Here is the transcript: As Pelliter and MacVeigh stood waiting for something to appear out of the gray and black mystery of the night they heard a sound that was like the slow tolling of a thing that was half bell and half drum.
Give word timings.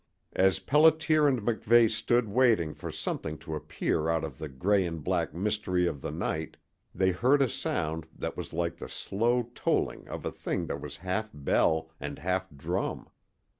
As 0.33 0.59
Pelliter 0.59 1.27
and 1.27 1.43
MacVeigh 1.43 1.87
stood 1.87 2.27
waiting 2.27 2.73
for 2.73 2.91
something 2.91 3.37
to 3.37 3.53
appear 3.53 4.09
out 4.09 4.23
of 4.23 4.39
the 4.39 4.49
gray 4.49 4.83
and 4.83 5.03
black 5.03 5.31
mystery 5.35 5.85
of 5.85 6.01
the 6.01 6.09
night 6.09 6.57
they 6.95 7.11
heard 7.11 7.39
a 7.43 7.47
sound 7.47 8.07
that 8.15 8.35
was 8.35 8.51
like 8.51 8.77
the 8.77 8.89
slow 8.89 9.51
tolling 9.53 10.07
of 10.07 10.25
a 10.25 10.31
thing 10.31 10.65
that 10.65 10.81
was 10.81 10.97
half 11.05 11.29
bell 11.31 11.91
and 11.99 12.17
half 12.17 12.49
drum. 12.49 13.09